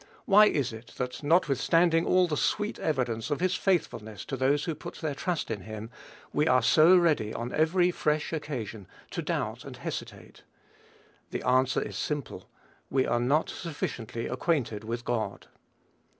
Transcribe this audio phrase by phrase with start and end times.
[0.25, 4.73] Why is it that, notwithstanding all the sweet evidence of his faithfulness to those who
[4.73, 5.91] put their trust in him,
[6.33, 10.41] we are so ready, on every fresh occasion, to doubt and hesitate?
[11.29, 12.49] The answer is simple:
[12.89, 15.45] we are not sufficiently acquainted with God.